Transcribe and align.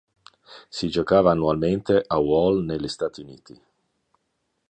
Si 0.67 0.89
giocava 0.89 1.29
annualmente 1.29 2.03
a 2.07 2.17
Wall 2.17 2.65
negli 2.65 2.87
Stati 2.87 3.21
Uniti. 3.21 3.61